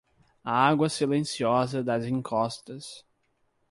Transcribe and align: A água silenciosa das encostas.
A 0.43 0.49
água 0.67 0.89
silenciosa 0.89 1.83
das 1.83 2.05
encostas. 2.05 3.05